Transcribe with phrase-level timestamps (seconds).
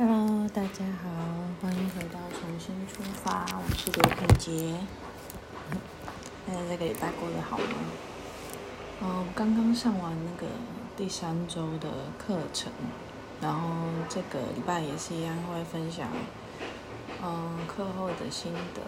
[0.00, 1.10] Hello，大家好，
[1.60, 4.76] 欢迎回到重新出发，我是刘品杰。
[6.46, 7.64] 大家这个礼拜过得好吗？
[9.02, 10.46] 嗯，刚刚上完那个
[10.96, 12.70] 第三周的课程，
[13.40, 13.68] 然后
[14.08, 16.06] 这个礼拜也是一样会分享，
[17.20, 18.82] 嗯，课后的心得。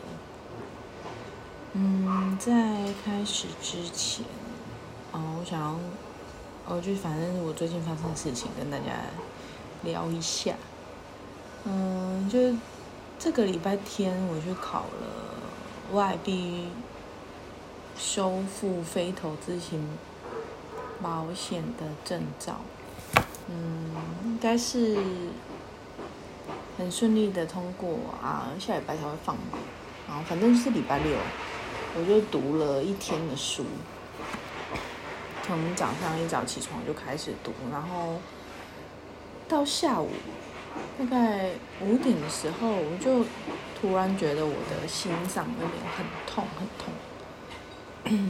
[1.72, 4.24] 嗯，在开始之前，
[5.12, 5.76] 嗯，我想要，
[6.68, 8.92] 我就反正我最近发生的事情跟大家
[9.82, 10.54] 聊一下。
[11.64, 12.38] 嗯，就
[13.18, 16.68] 这个礼拜天我去考了外币
[17.98, 19.86] 修复非投资型
[21.02, 22.60] 保险的证照，
[23.48, 23.90] 嗯，
[24.24, 24.96] 应该是
[26.78, 27.90] 很顺利的通过
[28.22, 29.58] 啊，下礼拜才会放嘛，
[30.08, 31.14] 然后反正就是礼拜六，
[31.94, 33.66] 我就读了一天的书，
[35.42, 38.18] 从早上一早起床就开始读，然后
[39.46, 40.08] 到下午。
[40.98, 43.24] 大概五点的时候，我就
[43.80, 46.92] 突然觉得我的心脏有点很痛很痛，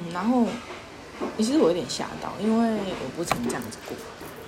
[0.14, 0.46] 然后
[1.36, 3.96] 其实我有点吓到，因为我不曾这样子过。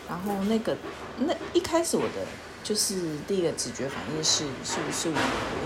[0.09, 0.77] 然后那个
[1.19, 2.27] 那一开始我的
[2.63, 5.17] 就是第一个直觉反应是，是不是我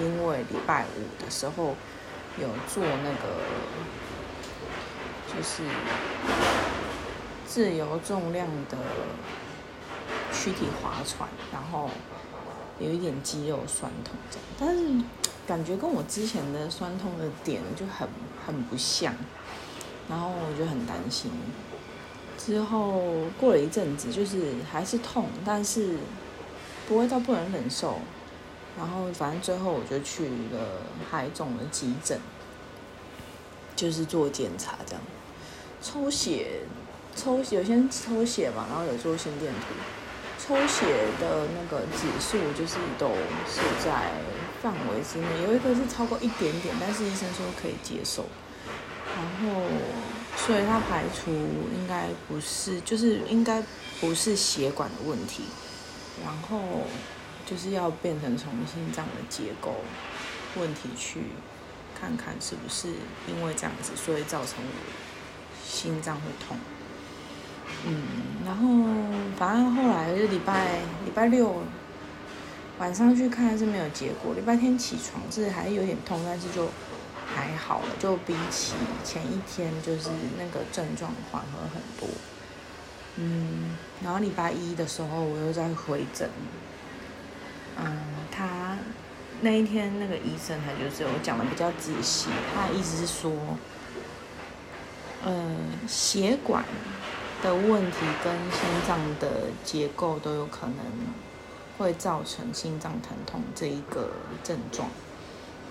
[0.00, 1.74] 因为礼拜五的时候
[2.40, 3.42] 有做那个
[5.34, 5.62] 就是
[7.46, 8.76] 自由重量的
[10.46, 11.90] 躯体划船，然后。
[12.78, 15.02] 有一点肌肉酸痛这样，但是
[15.46, 18.06] 感觉跟我之前的酸痛的点就很
[18.46, 19.14] 很不像，
[20.10, 21.30] 然后我就很担心。
[22.36, 23.00] 之后
[23.40, 25.96] 过了一阵子，就是还是痛，但是
[26.86, 27.98] 不会到不能忍受。
[28.76, 32.20] 然后反正最后我就去了海总的急诊，
[33.74, 35.02] 就是做检查这样，
[35.80, 36.60] 抽血，
[37.16, 39.95] 抽有先抽血嘛，然后有做心电图。
[40.46, 40.86] 抽血
[41.18, 43.08] 的那个指数就是都
[43.48, 44.12] 是在
[44.62, 48.24] 范围之内，有一个是超过一点点，但是医生说可以接受。
[49.16, 49.62] 然后，
[50.36, 53.60] 所以他排除应该不是，就是应该
[54.00, 55.42] 不是血管的问题，
[56.24, 56.82] 然后
[57.44, 59.74] 就是要变成从心脏的结构
[60.56, 61.22] 问题去
[61.98, 62.86] 看看是不是
[63.26, 66.56] 因为这样子，所以造成我心脏会痛。
[67.84, 68.02] 嗯，
[68.44, 68.68] 然后
[69.36, 71.62] 反正后来就礼拜礼拜六
[72.78, 76.68] 晚上去看是没有结果，礼拜天起床是还有点痛，但是就
[77.26, 82.08] 还好了，就比起前一天就是那个症状缓和很多。
[83.16, 86.28] 嗯，然后礼拜一的时候我又在回诊，
[87.78, 87.98] 嗯，
[88.30, 88.76] 他
[89.40, 93.32] 那一天那个医生他就是我讲的比较仔细，他的意思是说，
[95.24, 95.56] 呃，
[95.86, 96.64] 血管。
[97.46, 100.76] 的问题跟心脏的结构都有可能
[101.78, 104.10] 会造成心脏疼痛这一个
[104.42, 104.88] 症状，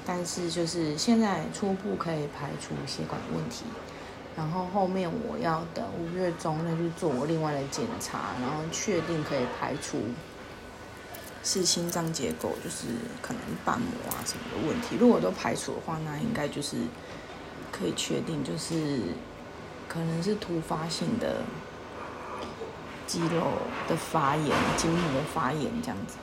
[0.06, 3.66] 但是就是现在初步可以排除血管问题，
[4.38, 10.00] 然后后面我要等五月中再去做另外的检查，然后确定可以排除
[11.44, 12.88] 是心脏结构，就是
[13.22, 14.96] 可能瓣膜啊什么的问题。
[14.98, 16.78] 如果都排除的话，那应该就是
[17.70, 19.02] 可以确定就是。
[19.96, 21.38] 可能是突发性的
[23.08, 23.44] 肌肉
[23.88, 26.18] 的发炎、筋膜发炎这样子，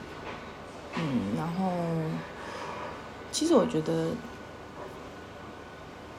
[0.97, 1.73] 嗯，然后
[3.31, 4.11] 其实我觉得，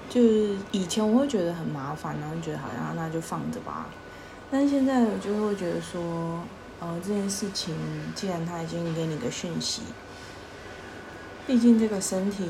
[0.09, 3.85] 就是以前我会觉得很麻烦，然后觉得好像那就放着吧，
[4.49, 6.43] 但是现在我就会觉得说，
[6.79, 7.75] 呃，这件事情
[8.15, 9.83] 既然他已经给你个讯息，
[11.45, 12.49] 毕竟这个身体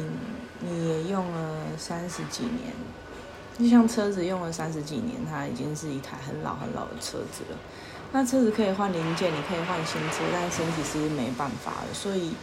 [0.61, 2.71] 你也用了三十几年。
[3.59, 7.57] 就像车子用了三十几年，它已经是一台很老很老的车子了。
[8.11, 11.93] 那车子可以换零件，你可以换新车，但身体是没办法的。
[11.93, 12.33] 所以，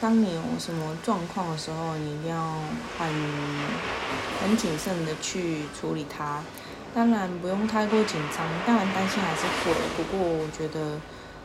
[0.00, 2.54] 当你有什么状况的时候，你一定要
[2.98, 3.08] 很
[4.40, 6.42] 很谨慎的去处理它。
[6.92, 9.72] 当然不用太过紧张，当然担心还是会。
[9.96, 10.98] 不过我觉得，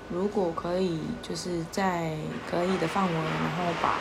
[0.09, 2.17] 如果可以，就是在
[2.49, 3.95] 可以的范围，然后把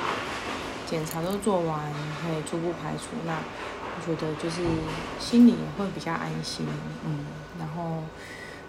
[0.86, 1.80] 检查都做完，
[2.22, 3.38] 可以初步排除那。
[3.96, 4.60] 我觉得就是
[5.20, 6.66] 心里也会比较安心，
[7.06, 7.24] 嗯，
[7.58, 8.02] 然后，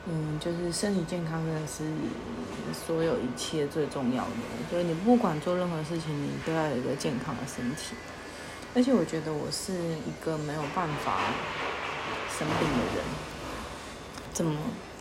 [0.07, 1.83] 嗯，就是身体健康真的是
[2.73, 4.29] 所有一切最重要的。
[4.69, 7.95] 所以你不管做任何事情，你都要有一个健康的身体。
[8.75, 11.17] 而且我觉得我是一个没有办法
[12.37, 13.03] 生病的人。
[14.31, 14.55] 怎么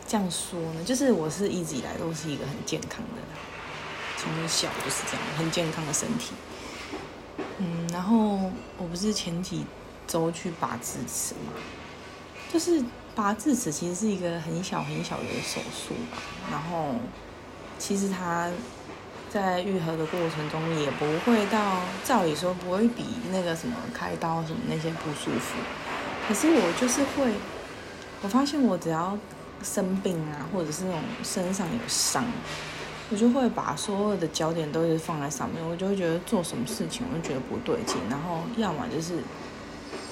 [0.07, 0.83] 这样说呢？
[0.85, 3.23] 就是我是一直以来都是一个很健康的，
[4.17, 6.33] 从小就是这样很健康的身体。
[7.59, 9.65] 嗯，然后我不是前几。
[10.07, 11.53] 周去拔智齿嘛，
[12.53, 12.83] 就是
[13.15, 16.19] 拔智齿其实是一个很小很小的手术吧。
[16.51, 16.95] 然后
[17.79, 18.51] 其实它
[19.31, 25.57] 在愈合的过程中也不会到，照理说不会比那个什么开刀什么那些不舒服。
[26.29, 27.33] 可是我就是会，
[28.23, 29.19] 我发现我只要
[29.63, 32.25] 生病啊，或者是那种身上有伤，
[33.11, 39.19] 我就会把所有的焦点都是放在上面，我就会觉得做什么事情我就觉得不对劲，然后要么就是，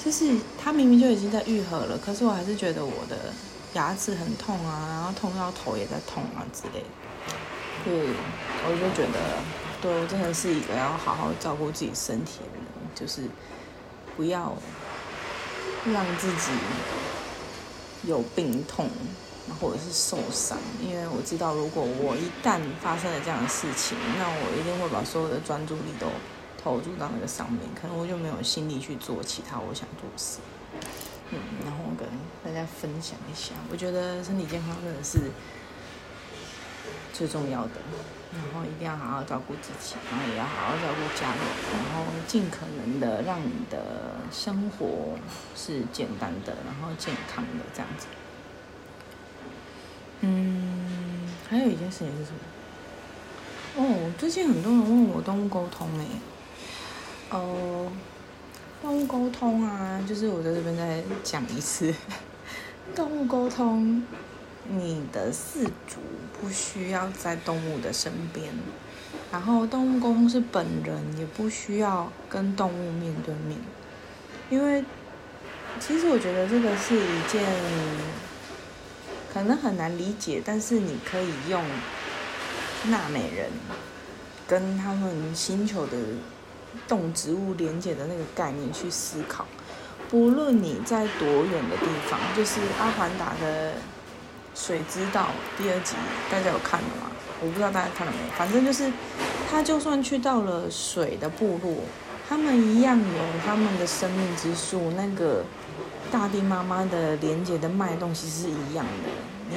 [0.04, 3.32] 就是他明明就已经在愈合了，可是我还是觉得我的
[3.74, 6.86] 牙齿很痛啊，然后痛到头也在痛啊之类的。
[7.84, 8.08] 对，
[8.66, 9.18] 我就觉得，
[9.80, 13.22] 对我真的是一个要好好照顾自己身体的人，就是
[14.16, 14.54] 不要
[15.92, 16.50] 让自己
[18.04, 18.88] 有病痛，
[19.60, 20.58] 或者是受伤。
[20.80, 26.06] 因为我知道，如果我一旦发生了这样的事情，那我一定会把所有的专注力都
[26.62, 30.38] 投入到那个上面，可能我就没有心力去做其他我想做的事。
[31.30, 32.06] 嗯，然后跟
[32.44, 35.30] 大家分享一下，我觉得身体健康真的是。
[37.12, 37.72] 最重要的，
[38.32, 41.38] 然后一定要好好照顾自己，然后也要好好照顾家人，
[41.70, 45.18] 然后尽可能的让你的生活
[45.54, 48.06] 是简单的，然后健康的这样子。
[50.22, 52.38] 嗯，还有一件事情是什么？
[53.76, 56.06] 哦，最近很多人问我动物沟通诶，
[57.32, 57.90] 哦，
[58.82, 61.94] 动物沟通啊，就是我在这边再讲一次，
[62.94, 64.04] 动物沟通。
[64.68, 65.98] 你的饲主
[66.40, 68.48] 不需要在动物的身边，
[69.32, 73.58] 然后动物沟通是本人也不需要跟动物面对面，
[74.50, 74.84] 因为
[75.80, 77.42] 其实我觉得这个是一件
[79.34, 81.60] 可能很难理解，但是你可以用
[82.86, 83.50] 纳美人
[84.46, 85.98] 跟他们星球的
[86.88, 89.46] 动植物连接的那个概念去思考，
[90.10, 93.74] 不论你在多远的地方，就是阿凡达的。
[94.54, 95.94] 水之道第二集
[96.30, 97.10] 大家有看了吗？
[97.40, 98.34] 我不知道大家看了没有。
[98.36, 98.92] 反正就是，
[99.50, 101.74] 他就算去到了水的部落，
[102.28, 105.42] 他们一样有他们的生命之树，那个
[106.10, 109.56] 大地妈妈的连接的脉动其实是一样的。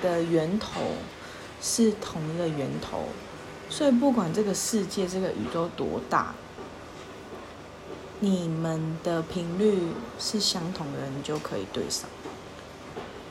[0.00, 0.82] 的源头
[1.60, 3.06] 是同一个源头，
[3.68, 6.32] 所以不管这个世界、这个宇宙多大，
[8.20, 9.78] 你们的频率
[10.18, 12.08] 是相同的，你就可以对上。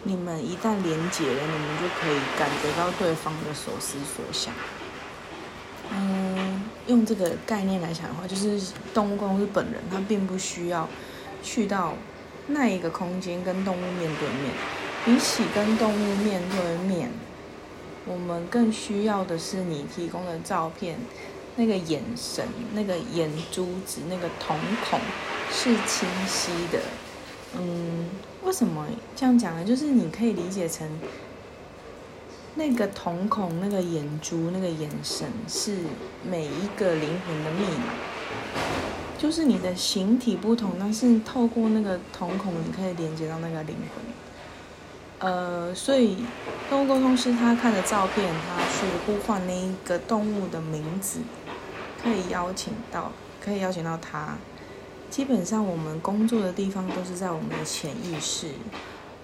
[0.03, 4.53] 你们一旦连接了，你们就可以感觉到对方的所思所想。
[5.91, 10.87] 嗯，用这个概念来讲的话，就是动物公司本人他并不需要
[11.43, 11.93] 去到
[12.47, 14.53] 那一个空间跟动物面对面。
[15.03, 17.09] 比起跟动物面对面，
[18.05, 20.97] 我们更需要的是你提供的照片，
[21.57, 24.57] 那个眼神、那个眼珠子、那个瞳
[24.89, 24.97] 孔
[25.51, 26.79] 是清晰的。
[27.59, 28.07] 嗯。
[28.43, 29.65] 为什么这样讲呢？
[29.65, 30.87] 就是你可以理解成，
[32.55, 35.79] 那个瞳孔、那个眼珠、那个眼神，是
[36.23, 37.91] 每一个灵魂的密码。
[39.17, 45.29] 就是你的形体不同，但是透过那个瞳孔，你可以连接到那个灵魂。
[45.29, 46.15] 呃，所以
[46.69, 51.19] 动物沟通师他看的照片，他去呼唤那一个动物的名字，
[52.01, 53.11] 可以邀请到，
[53.43, 54.37] 可以邀请到他。
[55.09, 58.47] 基本上我们工作的地方都是在我们的潜意识，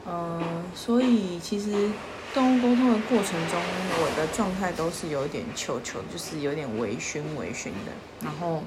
[0.05, 0.41] 呃，
[0.73, 1.89] 所以其实
[2.33, 3.61] 动物沟通的过程中，
[4.01, 7.91] 我的状态都是有点求求，就是有点微醺微醺的。
[8.23, 8.63] 然后，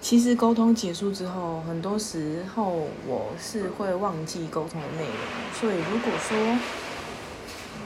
[0.00, 5.14] 其实沟通结束之后，很多时候我是会忘记沟通的内容。
[5.52, 6.58] 所以如果说，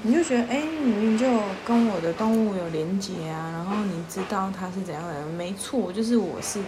[0.02, 1.26] 你就觉得，哎，你明明就
[1.64, 6.60] 跟我的动物有连接啊，然后你知道它是怎样的人，没错，就是我是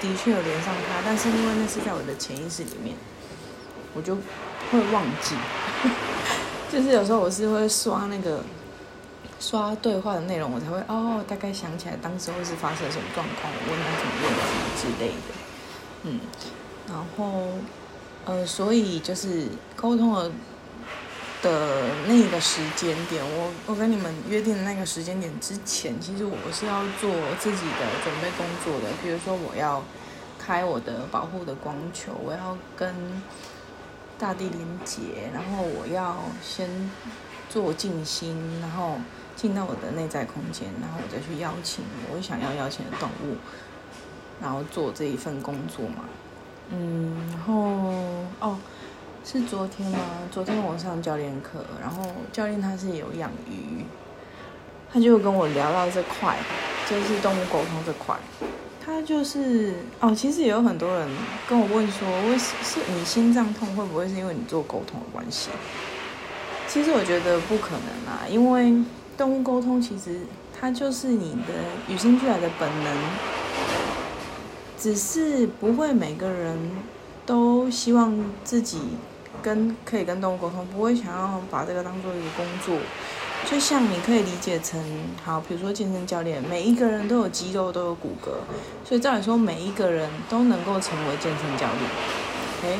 [0.00, 2.94] 的确有连上它，但是因为那是在我的潜意识里面，
[3.94, 4.14] 我就
[4.70, 5.34] 会忘记。
[6.70, 8.40] 就是有时候我是会刷那个
[9.40, 15.34] 刷对话的内容，我才会哦，大概想起来当时会是发生什么状况，我问他什么问题之类的。
[16.04, 16.20] 嗯，
[16.88, 17.48] 然后
[18.26, 20.30] 呃，所以就是沟通了。
[21.46, 28.92] 的那个时间点，我我跟你们约定的那个时间点之前，其实我是要做自己的准备工作的。
[29.00, 29.80] 比如说，我要
[30.40, 32.92] 开我的保护的光球，我要跟
[34.18, 36.68] 大地连接，然后我要先
[37.48, 38.96] 做静心，然后
[39.36, 43.36] 进到我的内在空间，然后我再去邀请我想要邀请的动物，
[44.42, 46.04] 然后做这一份工作嘛。
[46.70, 47.54] 嗯，然后
[48.40, 48.58] 哦。
[49.28, 49.98] 是昨天吗？
[50.30, 52.00] 昨天我上教练课，然后
[52.32, 53.84] 教练他是有养鱼，
[54.92, 56.38] 他就跟我聊到这块，
[56.88, 58.16] 就是动物沟通这块。
[58.80, 61.08] 他就是哦，其实也有很多人
[61.48, 65.50] 跟我问说，为是你心脏痛会不会是因为你做沟通的关系？
[66.68, 68.72] 其实我觉得不可能啊，因为
[69.18, 70.20] 动物沟通其实
[70.56, 72.96] 它就是你的与生俱来的本能，
[74.78, 76.56] 只是不会每个人
[77.24, 78.82] 都希望自己
[79.46, 82.76] 跟可以跟动物沟通，不会想要把这个当做一个工作。
[83.48, 84.82] 就像你可以理解成，
[85.24, 88.30] 好，比如说健身教练，每一个人都有肌肉，都有骨骼，
[88.84, 91.80] 所以照理说每一个人都能够成为健身教练。
[92.58, 92.78] OK，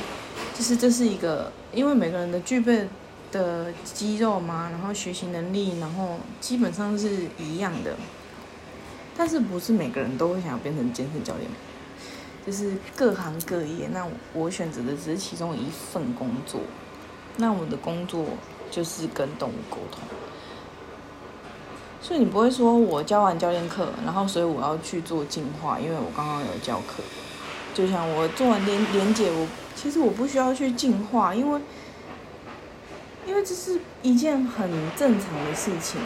[0.56, 2.88] 就是这是一个，因为每个人的具备
[3.30, 7.94] 的肌肉嘛，然后学习能力，然后基本上是一样的，
[9.16, 11.48] 但是不是每个人都会想要变成健身教练，
[12.46, 13.88] 就是各行各业。
[13.88, 16.60] 那我选择的只是其中一份工作，
[17.36, 18.24] 那我的工作
[18.70, 20.00] 就是跟动物沟通。
[22.00, 27.02] 所以你不会说，我教完教练课，然后所以我要去做进化，因为我刚刚有教课。
[27.74, 31.60] 就像我做完连连结，我其实我不需要去进化，因为
[33.26, 36.00] 因为这是一件很正常的事情，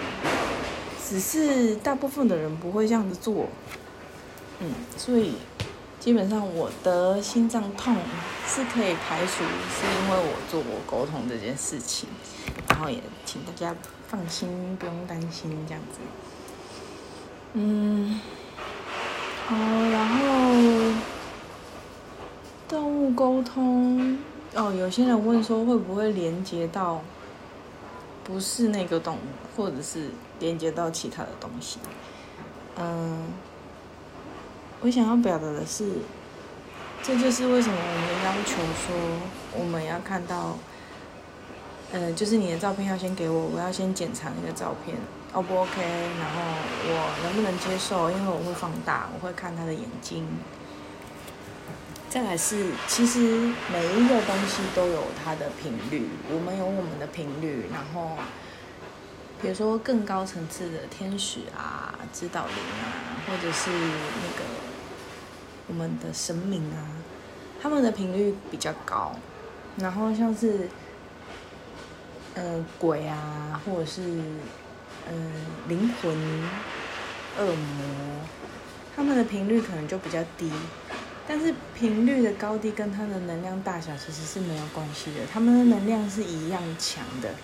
[1.06, 3.46] 只是大部分的人不会这样子做。
[4.60, 5.34] 嗯，所以
[6.00, 7.94] 基本上我的心脏痛
[8.48, 12.08] 是可以排除，是因为我做过沟通这件事情，
[12.68, 13.72] 然后也请大家。
[14.10, 16.00] 放心，不用担心这样子。
[17.52, 18.20] 嗯，
[19.46, 20.98] 好，然后
[22.68, 24.18] 动物沟通
[24.56, 27.00] 哦，有些人问说会不会连接到
[28.24, 29.20] 不是那个动物，
[29.56, 31.78] 或者是连接到其他的东西？
[32.76, 33.28] 嗯，
[34.80, 35.86] 我想要表达的是，
[37.02, 40.56] 这就是为什么我们要求说我们要看到。
[41.92, 44.96] 嗯，就是你的照片要先给我，我要先检查那个照片
[45.32, 45.82] ，O 不 OK？
[45.82, 46.40] 然后
[46.86, 48.08] 我能不能接受？
[48.12, 50.24] 因为我会放大，我会看他的眼睛。
[52.08, 57.66] 再来是，其实每一个东西都有它的频率，我们有我们的频率。
[57.72, 58.16] 然后，
[59.42, 64.44] 比如说更高层次的天使啊、指导灵啊，或者是那个
[65.70, 66.84] 我们的神明啊，
[67.62, 69.16] 他们的频率比较高。
[69.78, 70.68] 然后像是。
[72.32, 74.02] 呃，鬼啊，或者是
[75.04, 75.12] 呃
[75.66, 76.16] 灵魂、
[77.36, 77.84] 恶魔，
[78.94, 80.48] 他们的频率可能就比较低，
[81.26, 87.34] 但是频率的高低跟它的能量大小其实是没有关系的，他们的能量是一样强的，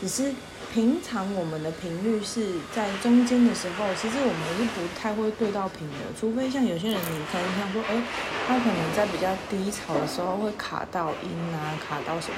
[0.00, 0.32] 只是
[0.72, 8.02] 平常我们的频率是在中间的时候，其实我们是不太会对到频的，除非像有些人，你可能想说，哎，
[8.46, 12.36] 他可能在比较低潮的时候会卡到音啊，卡到什么。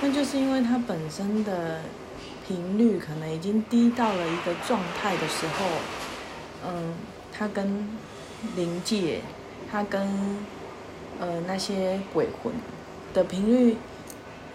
[0.00, 1.80] 那就是因为他本身的
[2.46, 5.66] 频率可能已经低到了一个状态的时候，
[6.68, 6.94] 嗯，
[7.32, 7.88] 他跟
[8.54, 9.22] 灵界，
[9.68, 10.06] 他跟
[11.18, 12.52] 呃那些鬼魂
[13.12, 13.76] 的频率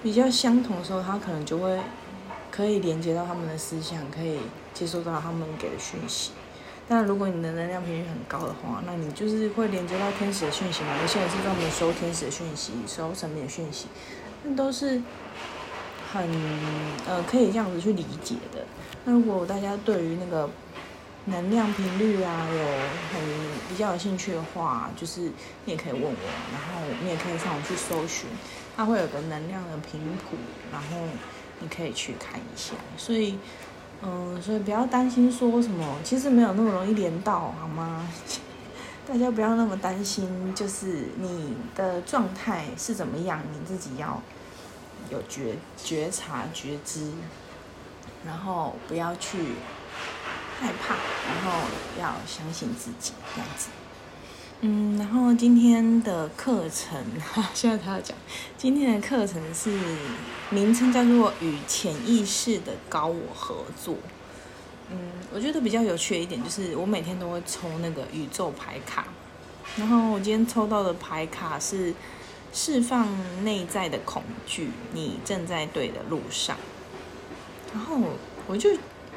[0.01, 1.77] 比较相同的时候，他可能就会
[2.51, 4.38] 可以连接到他们的思想，可以
[4.74, 6.31] 接收到他们给的讯息。
[6.88, 10.89] 但如果你的能量频率很高的话，那你就是会连接到天使的讯息嘛？
[11.01, 13.88] 有些人是专门收天使的讯息，收神明的讯息，
[14.43, 15.01] 那都是。
[16.13, 16.22] 很
[17.08, 18.65] 呃，可以这样子去理解的。
[19.05, 20.50] 那如果大家对于那个
[21.24, 22.60] 能量频率啊，有
[23.13, 23.22] 很
[23.70, 25.22] 比较有兴趣的话，就是
[25.63, 26.10] 你也可以问我，
[26.51, 28.27] 然后你也可以上网去搜寻，
[28.75, 30.36] 它会有个能量的频谱，
[30.70, 30.98] 然后
[31.61, 32.73] 你可以去看一下。
[32.97, 33.39] 所以，
[34.01, 38.05] 嗯，所以不要担心说什么，其实没有那么容易连到，好吗？
[39.07, 44.21] 大家不要那么担心，就是你的状态是怎么样，你自己要。
[45.09, 47.11] 有觉觉察觉知，
[48.25, 49.39] 然后不要去
[50.57, 50.93] 害怕，
[51.27, 51.59] 然后
[51.99, 53.67] 要相信自己这样子。
[54.61, 58.15] 嗯，然后今天的课程哈， 现在他要讲，
[58.57, 59.71] 今天的课程是
[60.49, 63.95] 名称叫做与潜意识的高我合作。
[64.91, 64.97] 嗯，
[65.33, 69.07] 我觉得比较有趣的一点就是，我每天都会抽那个宇宙牌卡，
[69.77, 71.93] 然后我今天抽到的牌卡是。
[72.53, 73.07] 释放
[73.45, 76.57] 内在的恐惧，你正在对的路上。
[77.73, 77.97] 然后
[78.45, 78.71] 我就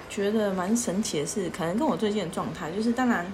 [0.09, 3.27] 觉得蛮神奇的是，可能跟我最近的状态，就是当然，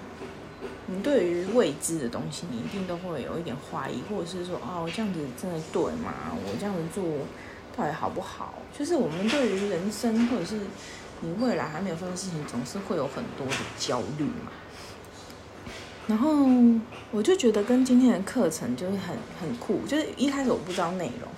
[0.93, 6.13] 你对于未知的东西，你一定都会有一点怀疑，或者是说，哦，这样子真的对吗？
[6.33, 7.05] 我这样子做
[7.77, 8.55] 到底好不好？
[8.77, 10.57] 就是我们对于人生，或者是
[11.21, 14.51] 你未来还没有发生事情，总是会有很多的焦虑嘛。
[16.09, 16.45] 然后
[17.13, 21.31] 我就觉得跟今天的课程就是很很酷，就是一开始我不知道内容，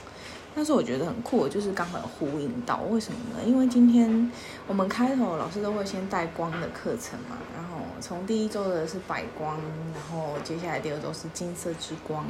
[0.54, 2.80] 但是我觉得很酷，就是刚好有呼应到。
[2.90, 3.44] 为什么呢？
[3.46, 4.30] 因为今天
[4.66, 9.56] 我们开头老师都会先带光的课程嘛，然后从第一周的是白光，
[9.94, 12.26] 然后接下来第二周是金色之光，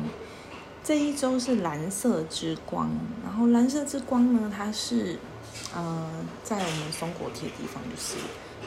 [0.85, 2.91] 这一周是蓝色之光。
[3.25, 5.19] 然后蓝色之光呢，它是
[5.75, 6.09] 呃
[6.45, 8.17] 在我们松果体的地方，就是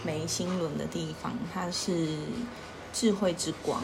[0.04, 2.18] 眉心轮的地方，它是
[2.92, 3.82] 智慧之光，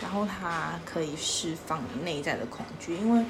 [0.00, 3.24] 然后它可以释放内在的恐惧，因为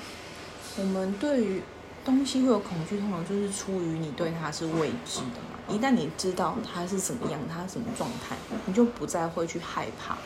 [0.76, 1.62] 我们对于
[2.08, 5.58] 东西会有恐惧，通常就是出于你对它是未知的嘛。
[5.68, 8.34] 一旦你知道它是怎么样，它什么状态，
[8.64, 10.16] 你就不再会去害怕。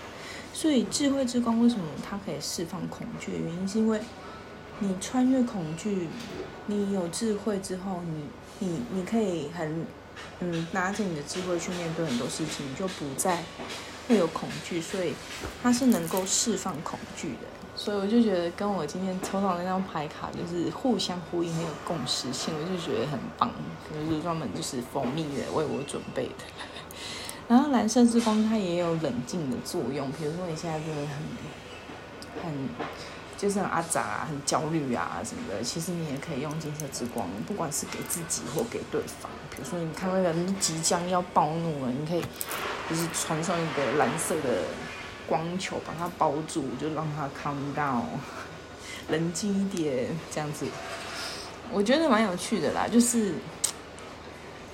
[0.55, 3.33] 所以智慧之光为什么它可以释放恐惧？
[3.33, 4.01] 原因是因为
[4.79, 6.07] 你穿越恐惧，
[6.67, 8.27] 你有智慧之后，你
[8.61, 9.85] 你你可以很
[10.39, 13.43] 嗯拿着你的智慧去面对很多事情，你就不再
[14.07, 14.81] 会有恐惧。
[14.81, 15.15] 所以
[15.61, 17.49] 它是能够释放恐惧的。
[17.75, 23.51] 所以我就觉得跟我今天抽到那张牌卡就是互相呼应，很有共识性，我就觉得很棒，
[23.91, 26.45] 就是专门就是蜂蜜的为我准备的。
[27.49, 32.69] 然后蓝色之光它也有冷静的作用，比如说你现在真的很很
[33.39, 39.31] 就是很阿杂啊，很焦虑啊什么的，其实你也可以用金色之光，不管是给自己或给对方。
[39.51, 42.23] 比如说你看那个人即将要暴怒了，你可以
[42.89, 44.63] 就是穿上一个蓝色的。
[45.33, 48.03] 光球把它包住，就让它 calm down，
[49.09, 50.67] 冷静一点，这样子，
[51.71, 52.87] 我觉得蛮有趣的啦。
[52.87, 53.37] 就是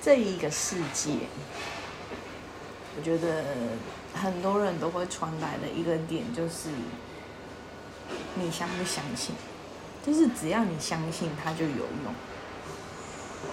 [0.01, 1.11] 这一个世界，
[2.97, 3.45] 我觉得
[4.13, 6.67] 很多人都会传来的一个点，就是
[8.35, 9.33] 你相不相信？
[10.05, 12.13] 就是只要你相信，它就有用。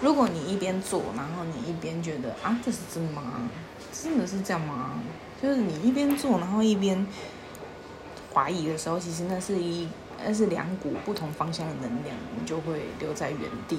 [0.02, 3.48] 如果你一边做，然后你一边觉得啊，这是真吗？
[3.92, 5.00] 真的是这样吗？
[5.42, 7.06] 就是你一边做，然后一边
[8.32, 9.88] 怀疑的时候，其实那是一
[10.24, 13.78] 那是两股不同方向的能量，你就会留在原地，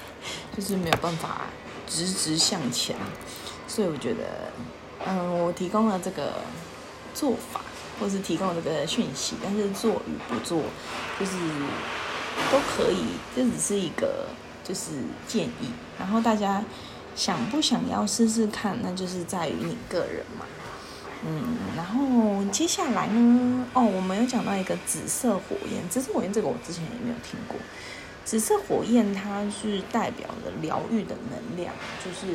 [0.56, 1.42] 就是没有办法
[1.86, 2.96] 直直向前。
[3.66, 4.52] 所以我觉得，
[5.06, 6.34] 嗯，我提供了这个
[7.14, 7.60] 做法，
[7.98, 10.62] 或是提供这个讯息，但是做与不做，
[11.18, 11.32] 就是
[12.50, 13.04] 都可以，
[13.36, 14.26] 这只是一个
[14.70, 14.92] 就是
[15.26, 15.72] 建议。
[15.98, 16.64] 然后大家
[17.16, 20.46] 想不想要试试看，那就是在于你个人嘛。
[21.26, 23.66] 嗯，然后接下来呢？
[23.74, 27.56] 哦，我们有讲到一个紫色火焰，紫色火焰这个我之前也没有听过。
[28.24, 32.32] 紫色火焰它是代表的疗愈的能量，就是，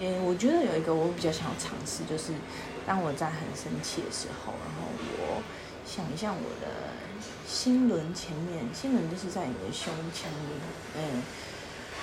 [0.00, 2.32] 也我觉得有一个我比较想要尝试，就是
[2.86, 4.88] 当我在很生气的时候，然后
[5.20, 5.42] 我
[5.84, 6.66] 想象我的
[7.46, 10.60] 心轮前面，心轮就是在你的胸腔里，
[10.96, 11.22] 嗯，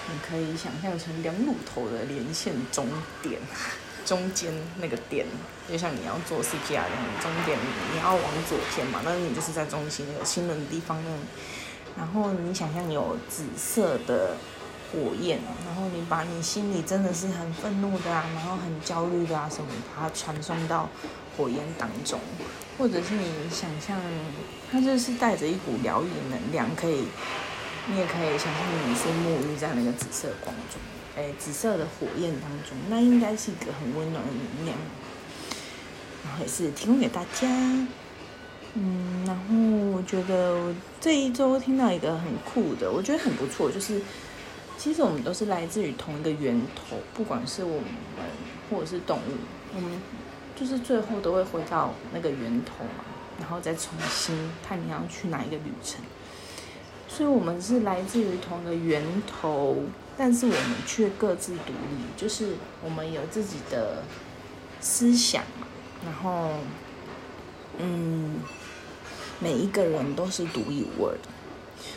[0.10, 2.88] 你可以想象成两乳头的连线终
[3.22, 3.40] 点。
[4.06, 5.26] 中间那个点，
[5.68, 7.58] 就像你要做 CPR 一样，中点
[7.92, 11.10] 你要往左偏嘛，那你就是在中心那个心轮的地方呢。
[11.98, 14.38] 然后你想象有紫色的
[14.94, 20.88] 火焰，然后你把你心里真的是很愤怒的啊，然后很焦虑的啊什么，把它传送到
[21.36, 22.20] 火焰当中，
[22.78, 24.00] 或者是你想象
[24.72, 27.06] 它就是带着一股疗愈的能量，可以，
[27.88, 30.80] 你也可以想象你是沐浴在那个紫色光中。
[31.18, 34.78] 哎，紫色的火焰当中，那应该是一个很温暖的能量，
[36.26, 37.48] 然后也是提供给大家。
[38.74, 39.56] 嗯，然后
[39.96, 44.02] 我觉得我这一周听到一个很酷的，我觉得很不错，就是
[44.78, 47.86] 其实我们都是来自于同一个源头，不管是我们
[48.70, 49.32] 或者是动物，
[49.74, 49.90] 我们
[50.54, 53.06] 就是最后都会回到那个源头嘛，
[53.40, 54.36] 然后再重新
[54.68, 56.02] 看你要去哪一个旅程。
[57.08, 59.84] 所以，我们是来自于同一个源头。
[60.18, 64.02] 但是我们却各自独立，就是我们有自己的
[64.80, 65.44] 思想，
[66.06, 66.52] 然后，
[67.78, 68.38] 嗯，
[69.42, 71.28] 每一个人都是独一无二的。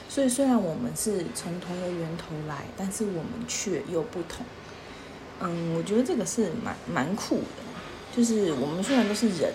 [0.08, 4.44] 所以虽然我们是从同一个源头来，但是我们却又不同。
[5.38, 7.62] 嗯，我觉得这个是蛮蛮酷的，
[8.16, 9.52] 就是我们虽然都是人，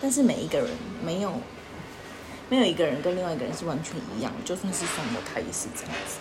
[0.00, 0.68] 但是每一个人
[1.04, 1.32] 没有
[2.48, 6.18] 没有一个人跟另外一个人是完全一样，就算是双胞胎也是这样子。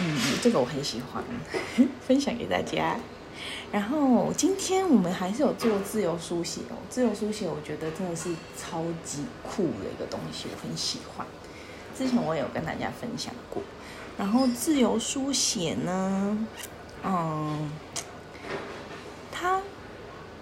[0.00, 1.22] 嗯，这个我很喜欢，
[2.06, 2.96] 分享给大家。
[3.70, 11.26] 然后今天我们还是有做自由书写哦，自由书写我觉得真的是超级酷的一个东西，我很喜欢。
[11.96, 13.62] 之前我有跟大家分享过。
[14.18, 16.38] 然后自由书写呢，
[17.04, 17.70] 嗯，
[19.30, 19.60] 它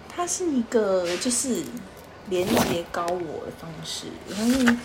[0.07, 1.61] 它是一个就是
[2.29, 4.77] 连接高我的方式，因为。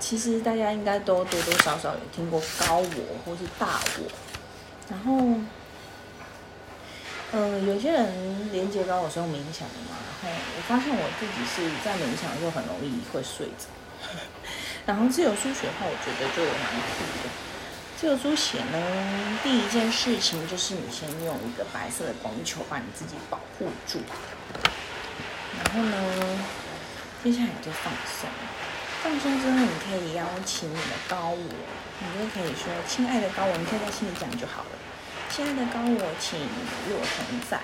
[0.00, 4.06] 其实大家应该都多多少少有听过高我或是大我，
[4.88, 5.34] 然后，
[7.32, 13.66] 嗯，有些人连接高我是用冥想的嘛，然后我发现我自己是在冥想的时候很容易会睡着，
[14.86, 17.28] 然后自由书写的话，我觉得就蛮酷的。
[17.98, 23.98] 自由书写呢，第一件事情就是你先用一个白色的光球把你自己保护住，
[25.58, 26.38] 然后呢，
[27.22, 28.28] 接下来就放松。
[29.02, 34.70] 放松之后，你可以邀请你的高我，你就可以说：“亲爱的高我，你可以在心里讲就好了。
[35.30, 37.60] 亲爱的高我，请与我同在。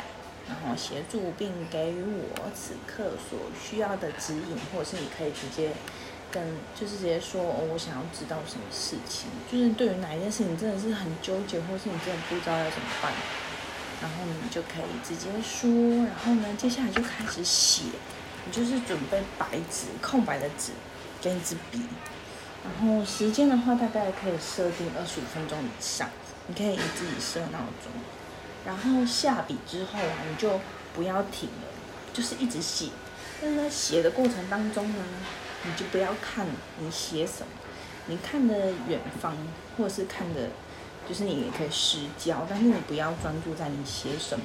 [0.47, 5.73] 然后协助并给予我此刻所需要的指引，或者是你可以直接
[6.31, 6.45] 跟，
[6.79, 13.11] 就是直接说，我想要知道什么事情，就是对于哪一件事情真的是很纠结，或是你真的不知道要怎么办，
[14.03, 15.71] 然后你就可以直接说，
[16.05, 17.85] 然后呢，接下来就开始写，
[18.47, 20.73] 你就是准备白纸，空白的纸，
[21.23, 21.81] 跟一支笔，
[22.63, 26.09] 然后时间的话大概可以设定二十五分钟以上，
[26.47, 27.93] 你可以自己设闹钟。
[28.67, 30.61] 然后下笔之后啊，你就
[30.95, 31.69] 不要停了，
[32.13, 32.89] 就是一直写。
[33.43, 35.05] 但是在写的过程当中呢，
[35.65, 36.47] 你就不要看
[36.79, 37.47] 你写什么，
[38.07, 39.37] 你看的远方，
[39.77, 40.49] 或者是看的，
[41.07, 44.45] 就是你也可以失焦，但是你不要专注在你写什么，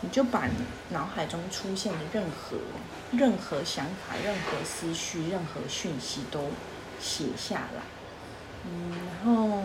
[0.00, 0.52] 你就把你
[0.90, 2.56] 脑海中出现的任何
[3.12, 6.50] 任何想法、任何思绪、任何讯息都
[7.00, 7.82] 写下来。
[8.64, 9.62] 嗯，然后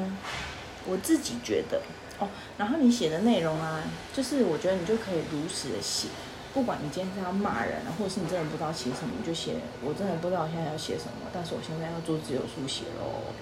[0.85, 1.81] 我自己觉得。
[2.19, 3.81] 哦，然后你写的内容啊，
[4.13, 6.07] 就是我觉得你就可以如实的写，
[6.53, 9.55] 不管你今天是要骂人，或者是你真的不知道写什么，你就写。
[9.83, 13.33] 我真的不知道我现在要写什么，但是我现在要做自由书写喽。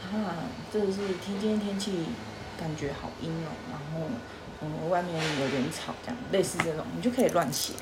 [0.00, 2.06] 啊，这个是天今天天气
[2.58, 4.08] 感觉好阴哦，然后
[4.62, 7.72] 嗯外面有点吵，这样类似这种，你就可以乱写。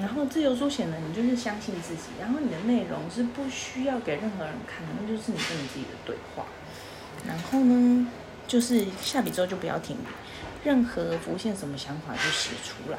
[0.00, 6.44] 然后自由书写呢，你就是相信自己，然后你的内容是不需要给任何人看的，那就是你跟你自己的对话。
[7.26, 8.06] 然后呢？
[8.46, 10.04] 就是下笔之后就不要停笔，
[10.64, 12.96] 任何浮现什么想法就写出来。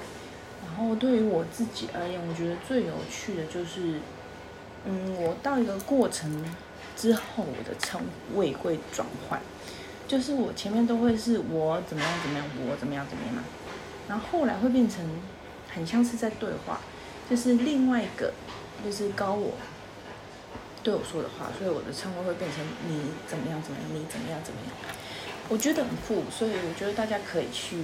[0.63, 3.99] 然后对于我自己而言，我觉得最有趣的就是，
[4.85, 6.45] 嗯，我到一个过程
[6.95, 7.99] 之后，我的称
[8.35, 9.41] 谓会转换，
[10.10, 13.43] 就是我前面都会是我怎么样怎么样，我怎么样怎么样嘛，
[14.08, 15.06] 然后后来会变成
[15.72, 16.82] 很像是在对话，
[17.30, 18.34] 就是另外一个
[18.84, 19.54] 就是高我
[20.82, 24.74] 对我说的话，所以我的称谓会变成你怎么样怎么样，你怎么样怎么样。
[25.48, 27.78] 我觉得很酷，所以我觉得大家可以去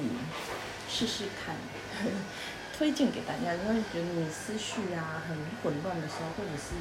[0.89, 1.55] 试试看，
[2.75, 3.53] 推荐给大家。
[3.53, 6.73] 如果觉得你思绪啊很混乱的时候，或者是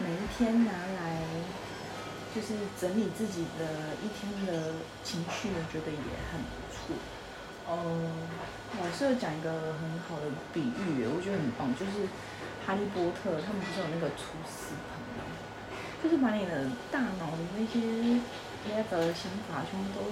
[0.00, 1.20] 每一天拿来
[2.34, 6.96] 就是整理自己的一天的情绪，我觉得也很不错。
[7.70, 8.28] 嗯，
[8.80, 12.08] 老师有讲一个很好的比喻，我觉得很棒，就是
[12.66, 15.24] 哈利波特他们不是有那个厨师盆吗？
[16.02, 18.20] 就是把你的大脑的那些。
[18.64, 20.06] 那个想法全部都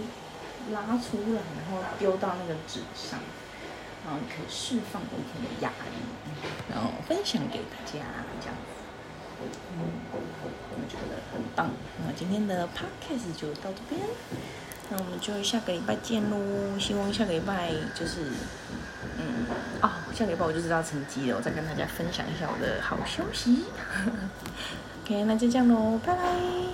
[0.75, 3.21] 拉出来，然后丢到那个纸上，
[4.05, 5.95] 然后可以释放一天的压力，
[6.69, 8.03] 然后分享给大家
[8.41, 8.80] 这样子。
[9.43, 9.91] 嗯
[10.73, 11.71] 我觉得很棒。
[12.07, 14.01] 那今天的 podcast 就到这边，
[14.91, 16.79] 那我们就下个礼拜见喽。
[16.79, 18.33] 希望下个礼拜就是，
[19.19, 19.47] 嗯，
[19.83, 23.65] 哦，下个礼拜我就知道成绩了，我再跟大家分享一下我的好消息。
[25.05, 26.70] OK，那就这样喽，拜拜。